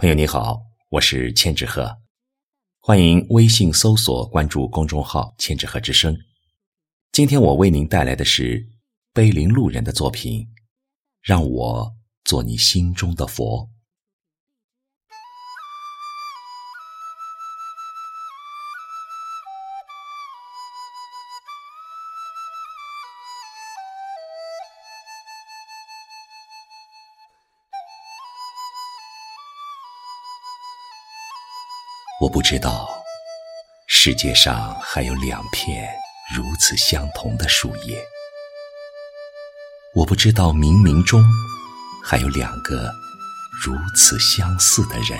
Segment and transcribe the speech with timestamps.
[0.00, 1.98] 朋友你好，我是千纸鹤，
[2.80, 6.16] 欢迎微信搜索关注公众号“千纸鹤之声”。
[7.12, 8.66] 今天我为您带来的是
[9.12, 10.40] 碑林路人的作品，
[11.20, 11.94] 《让我
[12.24, 13.58] 做你心中的佛》。
[32.20, 32.86] 我不知道，
[33.86, 35.88] 世界上还有两片
[36.36, 37.98] 如此相同的树叶。
[39.94, 41.24] 我不知道冥冥中
[42.04, 42.92] 还有两个
[43.64, 45.18] 如此相似的人。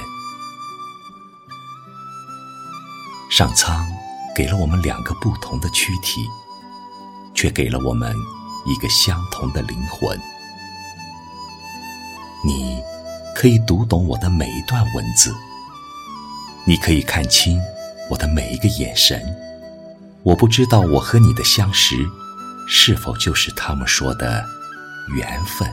[3.30, 3.88] 上苍
[4.36, 6.20] 给了我们两个不同的躯体，
[7.34, 8.14] 却给了我们
[8.66, 10.20] 一个相同的灵魂。
[12.44, 12.78] 你
[13.34, 15.34] 可以读懂我的每一段文字。
[16.66, 17.60] 你可以看清
[18.08, 19.20] 我的每一个眼神，
[20.22, 21.96] 我不知道我和你的相识，
[22.68, 24.44] 是否就是他们说的
[25.16, 25.68] 缘分。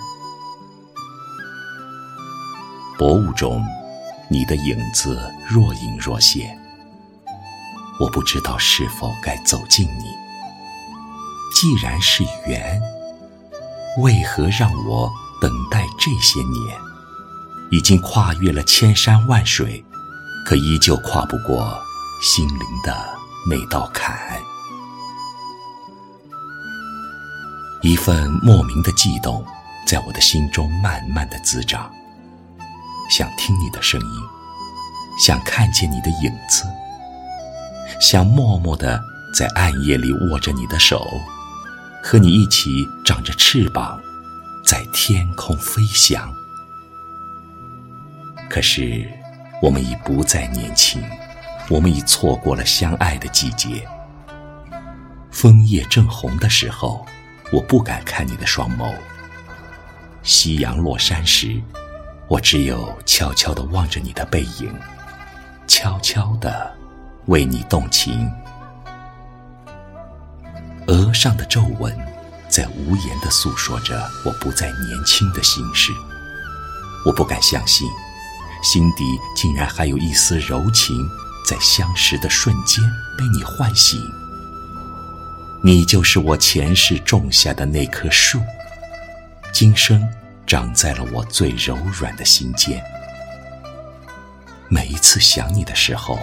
[2.97, 3.63] 薄雾中，
[4.30, 6.58] 你的影子若隐若现，
[7.99, 10.05] 我不知道是否该走近你。
[11.55, 12.81] 既然是缘，
[13.99, 16.77] 为何让我等待这些年？
[17.71, 19.83] 已经跨越了千山万水。
[20.47, 21.77] 可依旧跨不过
[22.21, 22.95] 心灵的
[23.49, 24.17] 那道坎，
[27.81, 29.45] 一份莫名的悸动
[29.85, 31.91] 在我的心中慢慢的滋长。
[33.09, 34.21] 想听你的声音，
[35.19, 36.63] 想看见你的影子，
[37.99, 39.03] 想默默的
[39.35, 41.05] 在暗夜里握着你的手，
[42.01, 43.99] 和你一起长着翅膀，
[44.65, 46.33] 在天空飞翔。
[48.49, 49.05] 可是。
[49.61, 51.03] 我们已不再年轻，
[51.69, 53.88] 我们已错过了相爱的季节。
[55.31, 57.05] 枫叶正红的时候，
[57.52, 58.93] 我不敢看你的双眸；
[60.21, 61.61] 夕阳落山时，
[62.27, 64.73] 我只有悄悄地望着你的背影，
[65.65, 66.71] 悄悄地
[67.26, 68.31] 为你动情。
[70.87, 71.98] 额上的皱纹，
[72.48, 75.92] 在无言地诉说着我不再年轻的心事。
[77.05, 77.87] 我不敢相信。
[78.63, 79.03] 心底
[79.35, 80.95] 竟然还有一丝柔情，
[81.45, 82.83] 在相识的瞬间
[83.17, 83.99] 被你唤醒。
[85.63, 88.41] 你就是我前世种下的那棵树，
[89.51, 90.07] 今生
[90.45, 92.81] 长在了我最柔软的心间。
[94.69, 96.19] 每一次想你的时候，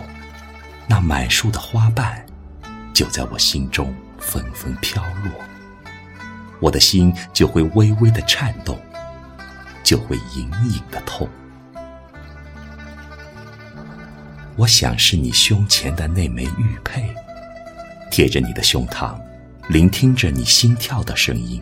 [0.86, 2.24] 那满树的花瓣
[2.92, 5.32] 就在我心中纷纷飘落，
[6.60, 8.78] 我的心就会微微的颤动，
[9.82, 11.28] 就会隐隐的痛。
[14.56, 17.12] 我想是你胸前的那枚玉佩，
[18.08, 19.16] 贴着你的胸膛，
[19.68, 21.60] 聆听着你心跳的声音，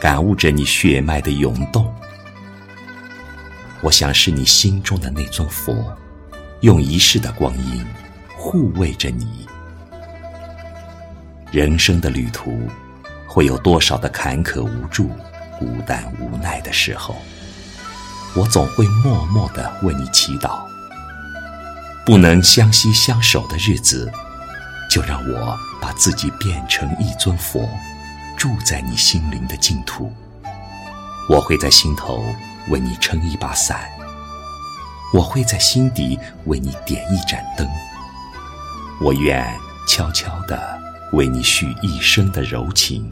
[0.00, 1.94] 感悟着你血脉的涌动。
[3.80, 5.96] 我想是你心中的那尊佛，
[6.62, 7.86] 用一世的光阴
[8.36, 9.46] 护卫着你。
[11.52, 12.58] 人生的旅途，
[13.28, 15.10] 会有多少的坎坷无助、
[15.60, 17.14] 孤单无奈的时候，
[18.34, 20.66] 我总会默默的为你祈祷。
[22.08, 24.10] 不能相惜相守的日子，
[24.90, 27.68] 就让我把自己变成一尊佛，
[28.34, 30.10] 住在你心灵的净土。
[31.28, 32.24] 我会在心头
[32.70, 33.86] 为你撑一把伞，
[35.12, 37.68] 我会在心底为你点一盏灯。
[39.02, 39.46] 我愿
[39.86, 40.58] 悄悄地
[41.12, 43.06] 为你续一生的柔情，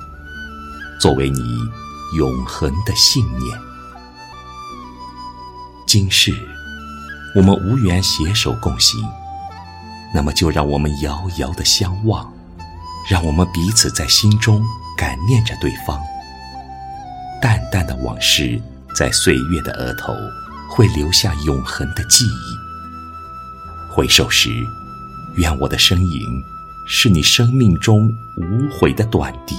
[0.98, 1.40] 作为你
[2.16, 3.58] 永恒的信念。
[5.86, 6.55] 今世。
[7.36, 8.98] 我们无缘携手共行，
[10.14, 12.32] 那么就让我们遥遥的相望，
[13.10, 14.64] 让我们彼此在心中
[14.96, 16.00] 感念着对方。
[17.42, 18.58] 淡淡的往事，
[18.96, 20.14] 在岁月的额头，
[20.70, 23.94] 会留下永恒的记忆。
[23.94, 24.48] 回首时，
[25.34, 26.42] 愿我的身影
[26.86, 29.54] 是你生命中无悔的短笛。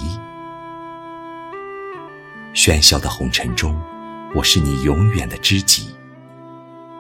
[2.56, 3.80] 喧嚣的红尘中，
[4.34, 5.90] 我是你永远的知己。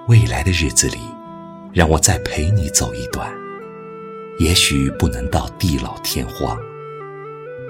[0.08, 1.00] 未来的日子里，
[1.74, 3.30] 让我再陪你走一段。
[4.40, 6.58] 也许不能到地老天荒，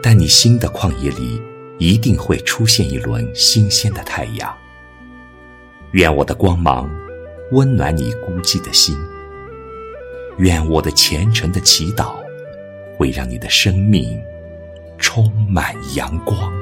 [0.04, 1.42] 但你心的旷野里
[1.80, 4.56] 一定会出现一轮新鲜的太阳。
[5.94, 6.88] 愿我的光芒
[7.54, 8.96] 温暖你孤寂的心。
[10.38, 12.18] 愿我的虔诚的祈祷
[12.96, 14.22] 会让你的生命
[15.00, 16.57] 充满阳光。